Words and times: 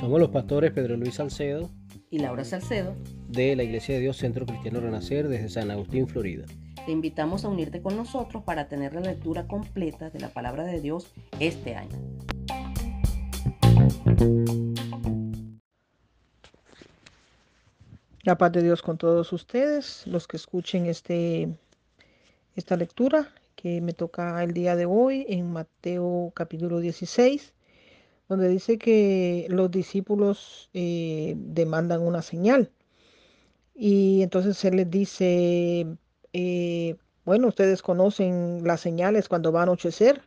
Somos 0.00 0.20
los 0.20 0.30
pastores 0.30 0.72
Pedro 0.72 0.96
Luis 0.96 1.14
Salcedo 1.14 1.70
y 2.10 2.18
Laura 2.18 2.44
Salcedo 2.44 2.94
de 3.28 3.54
la 3.54 3.62
Iglesia 3.62 3.94
de 3.94 4.00
Dios 4.00 4.16
Centro 4.16 4.46
Cristiano 4.46 4.80
Renacer 4.80 5.28
desde 5.28 5.48
San 5.48 5.70
Agustín, 5.70 6.08
Florida. 6.08 6.46
Te 6.86 6.92
invitamos 6.92 7.44
a 7.44 7.48
unirte 7.48 7.82
con 7.82 7.96
nosotros 7.96 8.42
para 8.42 8.68
tener 8.68 8.94
la 8.94 9.02
lectura 9.02 9.46
completa 9.46 10.10
de 10.10 10.20
la 10.20 10.30
palabra 10.30 10.64
de 10.64 10.80
Dios 10.80 11.12
este 11.38 11.76
año. 11.76 11.96
La 18.22 18.38
paz 18.38 18.52
de 18.52 18.62
Dios 18.62 18.82
con 18.82 18.98
todos 18.98 19.32
ustedes, 19.32 20.06
los 20.06 20.26
que 20.26 20.38
escuchen 20.38 20.86
este, 20.86 21.48
esta 22.56 22.76
lectura 22.76 23.28
que 23.60 23.80
me 23.80 23.92
toca 23.92 24.40
el 24.44 24.52
día 24.54 24.76
de 24.76 24.86
hoy 24.86 25.26
en 25.28 25.52
Mateo 25.52 26.30
capítulo 26.32 26.78
16 26.78 27.54
donde 28.28 28.48
dice 28.48 28.78
que 28.78 29.46
los 29.48 29.70
discípulos 29.70 30.70
eh, 30.74 31.34
demandan 31.36 32.02
una 32.02 32.22
señal. 32.22 32.70
Y 33.74 34.22
entonces 34.22 34.62
él 34.64 34.76
les 34.76 34.90
dice, 34.90 35.86
eh, 36.32 36.96
bueno, 37.24 37.48
ustedes 37.48 37.82
conocen 37.82 38.62
las 38.64 38.80
señales 38.80 39.28
cuando 39.28 39.50
va 39.52 39.60
a 39.60 39.62
anochecer, 39.64 40.22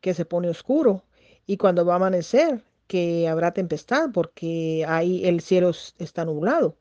que 0.00 0.14
se 0.14 0.24
pone 0.24 0.48
oscuro, 0.48 1.04
y 1.46 1.58
cuando 1.58 1.84
va 1.84 1.94
a 1.94 1.96
amanecer, 1.96 2.64
que 2.86 3.28
habrá 3.28 3.52
tempestad, 3.52 4.10
porque 4.12 4.84
ahí 4.88 5.24
el 5.26 5.40
cielo 5.40 5.70
está 5.98 6.24
nublado. 6.24 6.76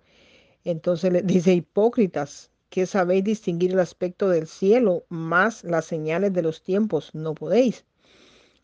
Entonces 0.63 1.11
le 1.11 1.21
dice, 1.23 1.53
hipócritas, 1.53 2.51
que 2.73 2.87
sabéis 2.87 3.23
distinguir 3.23 3.73
el 3.73 3.79
aspecto 3.79 4.29
del 4.29 4.47
cielo, 4.47 5.05
más 5.07 5.63
las 5.63 5.85
señales 5.85 6.33
de 6.33 6.41
los 6.41 6.63
tiempos 6.63 7.13
no 7.13 7.35
podéis. 7.35 7.85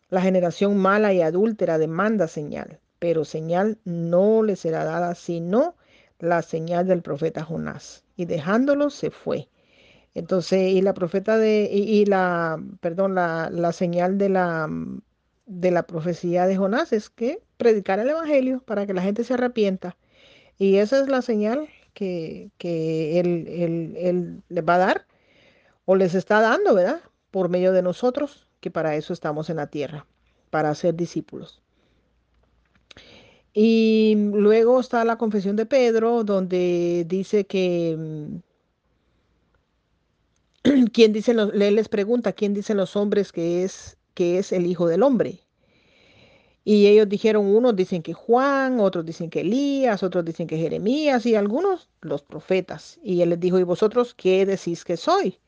La 0.08 0.20
generación 0.20 0.76
mala 0.78 1.12
y 1.12 1.22
adúltera 1.22 1.78
demanda 1.78 2.26
señal, 2.26 2.80
pero 2.98 3.24
señal 3.24 3.78
no 3.84 4.42
le 4.42 4.56
será 4.56 4.82
dada 4.82 5.14
sino 5.14 5.76
la 6.18 6.42
señal 6.42 6.88
del 6.88 7.02
profeta 7.02 7.44
Jonás. 7.44 8.02
Y 8.16 8.24
dejándolo 8.24 8.90
se 8.90 9.12
fue. 9.12 9.48
Entonces, 10.14 10.72
y 10.72 10.82
la 10.82 10.92
profeta 10.92 11.38
de, 11.38 11.70
y, 11.72 12.04
la, 12.04 12.60
perdón, 12.80 13.14
la, 13.14 13.48
la, 13.52 13.72
señal 13.72 14.18
de 14.18 14.28
la, 14.28 14.68
de 15.46 15.70
la 15.70 15.84
profecía 15.84 16.48
de 16.48 16.56
Jonás 16.56 16.92
es 16.92 17.10
que 17.10 17.44
predicar 17.58 18.00
el 18.00 18.10
evangelio 18.10 18.60
para 18.66 18.86
que 18.86 18.94
la 18.94 19.02
gente 19.02 19.22
se 19.22 19.34
arrepienta. 19.34 19.96
Y 20.58 20.78
esa 20.78 21.00
es 21.00 21.08
la 21.08 21.22
señal 21.22 21.68
que, 21.90 22.50
él, 22.60 23.46
él, 23.48 23.94
él 23.96 24.42
les 24.48 24.64
va 24.64 24.74
a 24.76 24.78
dar 24.78 25.06
o 25.84 25.96
les 25.96 26.14
está 26.14 26.40
dando, 26.40 26.74
¿verdad? 26.74 27.00
Por 27.30 27.48
medio 27.48 27.72
de 27.72 27.82
nosotros 27.82 28.46
que 28.60 28.70
para 28.70 28.96
eso 28.96 29.12
estamos 29.12 29.50
en 29.50 29.56
la 29.56 29.68
tierra, 29.68 30.06
para 30.50 30.74
ser 30.74 30.94
discípulos. 30.94 31.62
Y 33.52 34.14
luego 34.32 34.80
está 34.80 35.04
la 35.04 35.18
confesión 35.18 35.56
de 35.56 35.66
Pedro, 35.66 36.24
donde 36.24 37.04
dice 37.08 37.46
que, 37.46 37.96
mm, 37.98 38.36
¿quién 40.92 41.12
dice, 41.12 41.32
él 41.32 41.74
les 41.74 41.88
pregunta, 41.88 42.32
¿quién 42.32 42.54
dicen 42.54 42.76
los 42.76 42.96
hombres 42.96 43.32
que 43.32 43.64
es, 43.64 43.98
que 44.14 44.38
es 44.38 44.52
el 44.52 44.66
Hijo 44.66 44.86
del 44.86 45.02
Hombre? 45.02 45.40
Y 46.64 46.86
ellos 46.86 47.08
dijeron, 47.08 47.46
unos 47.46 47.74
dicen 47.74 48.02
que 48.02 48.12
Juan, 48.12 48.80
otros 48.80 49.06
dicen 49.06 49.30
que 49.30 49.40
Elías, 49.40 50.02
otros 50.02 50.24
dicen 50.24 50.46
que 50.46 50.58
Jeremías 50.58 51.24
y 51.26 51.34
algunos 51.34 51.88
los 52.02 52.22
profetas. 52.22 52.98
Y 53.02 53.22
él 53.22 53.30
les 53.30 53.40
dijo, 53.40 53.58
¿y 53.58 53.62
vosotros 53.62 54.14
qué 54.14 54.44
decís 54.44 54.84
que 54.84 54.96
soy? 54.96 55.38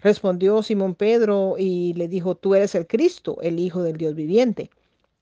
Respondió 0.00 0.62
Simón 0.62 0.94
Pedro 0.94 1.56
y 1.58 1.94
le 1.94 2.06
dijo, 2.06 2.36
tú 2.36 2.54
eres 2.54 2.74
el 2.74 2.86
Cristo, 2.86 3.38
el 3.42 3.58
Hijo 3.58 3.82
del 3.82 3.96
Dios 3.96 4.14
viviente. 4.14 4.70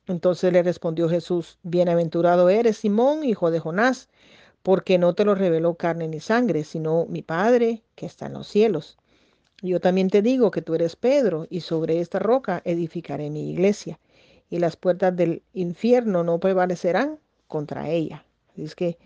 Entonces 0.06 0.53
le 0.53 0.62
respondió 0.62 1.08
Jesús, 1.08 1.59
bienaventurado 1.62 2.50
eres 2.50 2.77
Simón, 2.78 3.25
hijo 3.25 3.50
de 3.50 3.61
Jonás, 3.61 4.10
porque 4.62 4.99
no 4.99 5.15
te 5.15 5.25
lo 5.25 5.34
reveló 5.34 5.75
carne 5.75 6.09
ni 6.09 6.20
sangre, 6.20 6.65
sino 6.65 7.06
mi 7.06 7.22
Padre 7.22 7.82
que 7.94 8.04
está 8.04 8.26
en 8.26 8.34
los 8.34 8.47
cielos. 8.47 8.99
Yo 9.62 9.81
también 9.81 10.10
te 10.10 10.20
digo 10.20 10.50
que 10.50 10.60
tú 10.60 10.75
eres 10.75 10.97
Pedro, 10.97 11.47
y 11.49 11.60
sobre 11.60 12.00
esta 12.00 12.19
roca 12.19 12.60
edificaré 12.66 13.31
mi 13.31 13.50
iglesia, 13.50 13.99
y 14.54 14.60
las 14.60 14.76
puertas 14.76 15.16
del 15.16 15.42
infierno 15.53 16.22
no 16.22 16.38
prevalecerán 16.38 17.19
contra 17.48 17.91
ella. 17.91 18.25
Así 18.53 18.62
es 18.62 18.76
que 18.76 18.98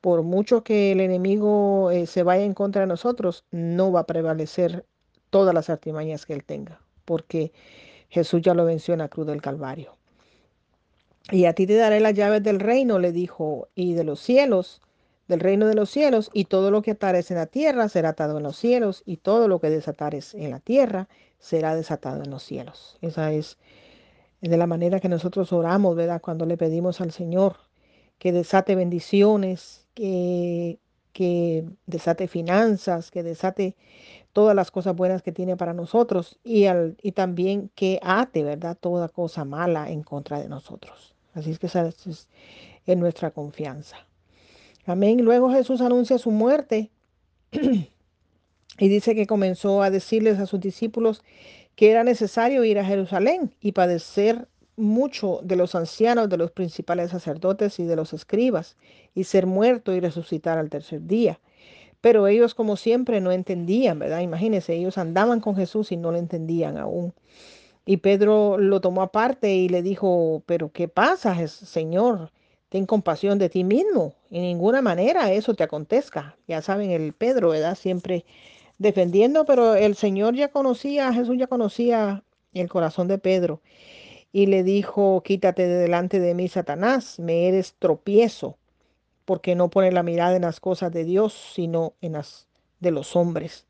por 0.00 0.24
mucho 0.24 0.64
que 0.64 0.90
el 0.90 0.98
enemigo 0.98 1.92
eh, 1.92 2.08
se 2.08 2.24
vaya 2.24 2.42
en 2.42 2.52
contra 2.52 2.80
de 2.80 2.88
nosotros, 2.88 3.44
no 3.52 3.92
va 3.92 4.00
a 4.00 4.06
prevalecer 4.06 4.84
todas 5.30 5.54
las 5.54 5.70
artimañas 5.70 6.26
que 6.26 6.32
él 6.32 6.42
tenga, 6.42 6.80
porque 7.04 7.52
Jesús 8.08 8.42
ya 8.42 8.54
lo 8.54 8.64
venció 8.64 8.92
en 8.92 8.98
la 8.98 9.08
cruz 9.08 9.28
del 9.28 9.40
Calvario. 9.40 9.94
Y 11.30 11.44
a 11.44 11.52
ti 11.52 11.68
te 11.68 11.76
daré 11.76 12.00
las 12.00 12.14
llaves 12.14 12.42
del 12.42 12.58
reino, 12.58 12.98
le 12.98 13.12
dijo, 13.12 13.68
y 13.76 13.92
de 13.92 14.02
los 14.02 14.18
cielos, 14.18 14.80
del 15.28 15.38
reino 15.38 15.68
de 15.68 15.76
los 15.76 15.90
cielos, 15.90 16.28
y 16.32 16.46
todo 16.46 16.72
lo 16.72 16.82
que 16.82 16.90
atares 16.90 17.30
en 17.30 17.36
la 17.36 17.46
tierra 17.46 17.88
será 17.88 18.08
atado 18.08 18.38
en 18.38 18.42
los 18.42 18.56
cielos, 18.56 19.04
y 19.06 19.18
todo 19.18 19.46
lo 19.46 19.60
que 19.60 19.70
desatares 19.70 20.34
en 20.34 20.50
la 20.50 20.58
tierra 20.58 21.08
será 21.38 21.76
desatado 21.76 22.24
en 22.24 22.30
los 22.30 22.42
cielos. 22.42 22.98
Esa 23.00 23.30
es 23.30 23.58
de 24.40 24.56
la 24.56 24.66
manera 24.66 25.00
que 25.00 25.08
nosotros 25.08 25.52
oramos, 25.52 25.96
¿verdad? 25.96 26.20
Cuando 26.20 26.46
le 26.46 26.56
pedimos 26.56 27.00
al 27.00 27.12
Señor 27.12 27.56
que 28.18 28.32
desate 28.32 28.74
bendiciones, 28.74 29.86
que, 29.94 30.78
que 31.12 31.64
desate 31.86 32.28
finanzas, 32.28 33.10
que 33.10 33.22
desate 33.22 33.76
todas 34.32 34.54
las 34.54 34.70
cosas 34.70 34.94
buenas 34.94 35.22
que 35.22 35.32
tiene 35.32 35.56
para 35.56 35.74
nosotros 35.74 36.38
y, 36.44 36.66
al, 36.66 36.96
y 37.02 37.12
también 37.12 37.70
que 37.74 37.98
ate, 38.02 38.44
¿verdad? 38.44 38.76
Toda 38.78 39.08
cosa 39.08 39.44
mala 39.44 39.90
en 39.90 40.02
contra 40.02 40.40
de 40.40 40.48
nosotros. 40.48 41.14
Así 41.34 41.50
es 41.50 41.58
que 41.58 41.66
esa 41.66 41.86
es, 41.86 42.28
nuestra 42.86 43.30
confianza. 43.30 43.96
Amén. 44.86 45.22
Luego 45.22 45.50
Jesús 45.50 45.80
anuncia 45.80 46.18
su 46.18 46.30
muerte 46.30 46.90
y 47.52 48.88
dice 48.88 49.14
que 49.14 49.26
comenzó 49.26 49.82
a 49.82 49.90
decirles 49.90 50.38
a 50.38 50.46
sus 50.46 50.60
discípulos 50.60 51.22
que 51.78 51.92
era 51.92 52.02
necesario 52.02 52.64
ir 52.64 52.76
a 52.80 52.84
Jerusalén 52.84 53.54
y 53.60 53.70
padecer 53.70 54.48
mucho 54.74 55.38
de 55.44 55.54
los 55.54 55.76
ancianos, 55.76 56.28
de 56.28 56.36
los 56.36 56.50
principales 56.50 57.12
sacerdotes 57.12 57.78
y 57.78 57.84
de 57.84 57.94
los 57.94 58.12
escribas, 58.12 58.76
y 59.14 59.22
ser 59.22 59.46
muerto 59.46 59.94
y 59.94 60.00
resucitar 60.00 60.58
al 60.58 60.70
tercer 60.70 61.06
día. 61.06 61.38
Pero 62.00 62.26
ellos 62.26 62.56
como 62.56 62.76
siempre 62.76 63.20
no 63.20 63.30
entendían, 63.30 64.00
¿verdad? 64.00 64.22
Imagínense, 64.22 64.74
ellos 64.74 64.98
andaban 64.98 65.38
con 65.38 65.54
Jesús 65.54 65.92
y 65.92 65.96
no 65.96 66.10
lo 66.10 66.18
entendían 66.18 66.78
aún. 66.78 67.14
Y 67.86 67.98
Pedro 67.98 68.58
lo 68.58 68.80
tomó 68.80 69.02
aparte 69.02 69.54
y 69.54 69.68
le 69.68 69.80
dijo, 69.80 70.42
pero 70.46 70.72
¿qué 70.72 70.88
pasa, 70.88 71.46
Señor? 71.46 72.32
Ten 72.70 72.86
compasión 72.86 73.38
de 73.38 73.50
ti 73.50 73.62
mismo. 73.62 74.14
En 74.32 74.42
ninguna 74.42 74.82
manera 74.82 75.30
eso 75.30 75.54
te 75.54 75.62
acontezca. 75.62 76.36
Ya 76.48 76.60
saben, 76.60 76.90
el 76.90 77.12
Pedro, 77.12 77.50
¿verdad? 77.50 77.76
Siempre 77.76 78.24
defendiendo, 78.78 79.44
pero 79.44 79.74
el 79.74 79.94
Señor 79.96 80.34
ya 80.34 80.48
conocía, 80.48 81.12
Jesús 81.12 81.36
ya 81.38 81.46
conocía 81.46 82.24
el 82.54 82.68
corazón 82.68 83.08
de 83.08 83.18
Pedro. 83.18 83.60
Y 84.32 84.46
le 84.46 84.62
dijo, 84.62 85.22
quítate 85.24 85.66
de 85.66 85.76
delante 85.76 86.20
de 86.20 86.34
mí, 86.34 86.48
Satanás, 86.48 87.18
me 87.18 87.48
eres 87.48 87.74
tropiezo 87.78 88.58
porque 89.24 89.54
no 89.54 89.68
pone 89.68 89.92
la 89.92 90.02
mirada 90.02 90.36
en 90.36 90.42
las 90.42 90.60
cosas 90.60 90.92
de 90.92 91.04
Dios, 91.04 91.52
sino 91.54 91.94
en 92.00 92.12
las 92.12 92.48
de 92.80 92.90
los 92.90 93.14
hombres. 93.14 93.66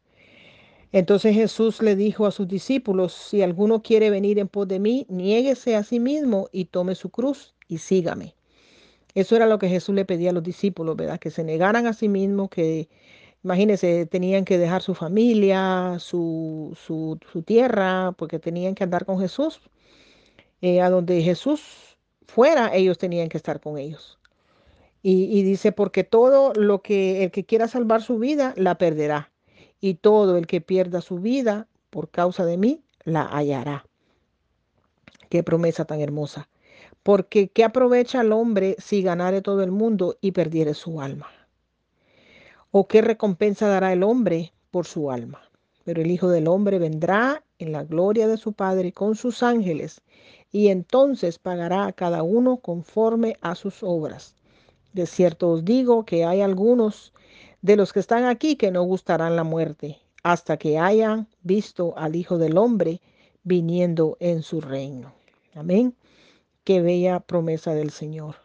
Entonces 0.92 1.34
Jesús 1.34 1.82
le 1.82 1.96
dijo 1.96 2.26
a 2.26 2.30
sus 2.30 2.48
discípulos, 2.48 3.12
si 3.12 3.42
alguno 3.42 3.82
quiere 3.82 4.08
venir 4.10 4.38
en 4.38 4.48
pos 4.48 4.68
de 4.68 4.78
mí, 4.78 5.04
niéguese 5.08 5.76
a 5.76 5.82
sí 5.82 6.00
mismo 6.00 6.48
y 6.52 6.66
tome 6.66 6.94
su 6.94 7.10
cruz 7.10 7.54
y 7.66 7.78
sígame. 7.78 8.34
Eso 9.14 9.36
era 9.36 9.46
lo 9.46 9.58
que 9.58 9.68
Jesús 9.68 9.94
le 9.94 10.04
pedía 10.04 10.30
a 10.30 10.32
los 10.32 10.42
discípulos, 10.42 10.96
¿verdad? 10.96 11.18
Que 11.18 11.30
se 11.30 11.44
negaran 11.44 11.86
a 11.86 11.92
sí 11.92 12.08
mismos, 12.08 12.50
que 12.50 12.88
imagínense, 13.48 14.04
tenían 14.04 14.44
que 14.44 14.58
dejar 14.58 14.82
su 14.82 14.94
familia, 14.94 15.96
su, 16.00 16.76
su, 16.86 17.42
tierra, 17.42 18.12
porque 18.12 18.38
tenían 18.38 18.74
que 18.74 18.84
andar 18.84 19.06
con 19.06 19.18
Jesús. 19.18 19.60
Eh, 20.60 20.82
a 20.82 20.90
donde 20.90 21.22
Jesús 21.22 21.96
fuera, 22.26 22.74
ellos 22.74 22.98
tenían 22.98 23.30
que 23.30 23.38
estar 23.38 23.60
con 23.60 23.78
ellos. 23.78 24.18
Y, 25.00 25.42
dice, 25.44 25.72
porque 25.72 26.04
todo 26.04 26.52
lo 26.52 26.82
que 26.82 27.24
el 27.24 27.30
que 27.30 27.44
quiera 27.44 27.68
salvar 27.68 28.02
su 28.02 28.18
vida, 28.18 28.52
la 28.56 28.76
perderá. 28.76 29.30
Y 29.80 29.94
todo 29.94 30.36
el 30.36 30.46
que 30.46 30.60
pierda 30.60 31.00
su 31.00 31.18
vida 31.18 31.68
por 31.88 32.10
causa 32.10 32.44
de 32.44 32.58
mí, 32.58 32.82
la 33.04 33.22
hallará. 33.22 33.86
Qué 35.30 35.42
promesa 35.42 35.86
tan 35.86 36.02
hermosa. 36.02 36.50
Porque 37.02 37.48
¿qué 37.48 37.64
aprovecha 37.64 38.20
el 38.20 38.32
hombre 38.32 38.76
si 38.78 39.00
ganare 39.00 39.40
todo 39.40 39.62
el 39.62 39.70
mundo 39.70 40.18
y 40.20 40.32
perdiere 40.32 40.74
su 40.74 41.00
alma? 41.00 41.37
¿O 42.70 42.86
qué 42.86 43.00
recompensa 43.00 43.66
dará 43.66 43.92
el 43.92 44.02
hombre 44.02 44.52
por 44.70 44.86
su 44.86 45.10
alma? 45.10 45.40
Pero 45.84 46.02
el 46.02 46.10
Hijo 46.10 46.28
del 46.28 46.48
Hombre 46.48 46.78
vendrá 46.78 47.42
en 47.58 47.72
la 47.72 47.82
gloria 47.82 48.28
de 48.28 48.36
su 48.36 48.52
Padre 48.52 48.92
con 48.92 49.16
sus 49.16 49.42
ángeles, 49.42 50.02
y 50.52 50.68
entonces 50.68 51.38
pagará 51.38 51.86
a 51.86 51.92
cada 51.92 52.22
uno 52.22 52.58
conforme 52.58 53.36
a 53.40 53.54
sus 53.54 53.82
obras. 53.82 54.34
De 54.92 55.06
cierto 55.06 55.50
os 55.50 55.64
digo 55.64 56.04
que 56.04 56.24
hay 56.24 56.42
algunos 56.42 57.12
de 57.62 57.76
los 57.76 57.92
que 57.92 58.00
están 58.00 58.24
aquí 58.24 58.56
que 58.56 58.70
no 58.70 58.82
gustarán 58.82 59.36
la 59.36 59.44
muerte 59.44 59.98
hasta 60.22 60.58
que 60.58 60.78
hayan 60.78 61.26
visto 61.42 61.94
al 61.96 62.16
Hijo 62.16 62.36
del 62.36 62.58
Hombre 62.58 63.00
viniendo 63.44 64.18
en 64.20 64.42
su 64.42 64.60
reino. 64.60 65.14
Amén. 65.54 65.94
Qué 66.64 66.82
bella 66.82 67.20
promesa 67.20 67.72
del 67.72 67.90
Señor. 67.90 68.36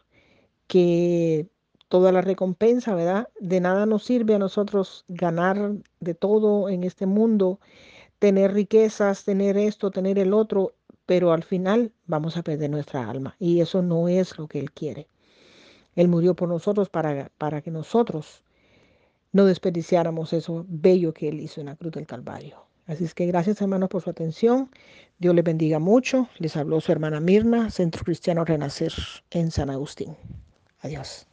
Que 0.68 1.50
toda 1.88 2.12
la 2.12 2.22
recompensa, 2.22 2.96
¿verdad? 2.96 3.30
De 3.40 3.60
nada 3.60 3.86
nos 3.86 4.04
sirve 4.04 4.36
a 4.36 4.40
nosotros 4.40 5.06
ganar 5.08 5.74
de 6.00 6.14
todo 6.14 6.70
en 6.70 6.84
este 6.84 7.06
mundo, 7.06 7.60
tener 8.20 8.54
riquezas, 8.54 9.26
tener 9.26 9.58
esto, 9.58 9.92
tener 9.92 10.18
el 10.18 10.34
otro, 10.34 10.74
pero 11.06 11.34
al 11.34 11.44
final 11.44 11.92
vamos 12.06 12.38
a 12.38 12.44
perder 12.44 12.70
nuestra 12.70 13.10
alma 13.10 13.36
y 13.40 13.60
eso 13.60 13.82
no 13.82 14.08
es 14.08 14.38
lo 14.38 14.48
que 14.48 14.60
Él 14.60 14.72
quiere. 14.72 15.08
Él 15.96 16.08
murió 16.08 16.36
por 16.36 16.50
nosotros 16.50 16.90
para, 16.90 17.30
para 17.38 17.62
que 17.62 17.72
nosotros 17.72 18.44
no 19.32 19.46
desperdiciáramos 19.46 20.34
eso 20.34 20.66
bello 20.68 21.14
que 21.14 21.30
Él 21.30 21.40
hizo 21.42 21.60
en 21.62 21.68
la 21.68 21.76
cruz 21.76 21.92
del 21.92 22.08
Calvario. 22.08 22.66
Así 22.86 23.06
es 23.06 23.14
que 23.14 23.26
gracias 23.26 23.62
hermanos 23.62 23.90
por 23.90 24.02
su 24.02 24.10
atención. 24.10 24.70
Dios 25.18 25.34
les 25.34 25.44
bendiga 25.44 25.80
mucho. 25.80 26.28
Les 26.40 26.56
habló 26.58 26.82
su 26.82 26.92
hermana 26.92 27.20
Mirna, 27.20 27.70
Centro 27.70 28.04
Cristiano 28.04 28.44
Renacer 28.44 28.94
en 29.32 29.52
San 29.52 29.70
Agustín. 29.70 30.18
Adiós. 30.82 31.28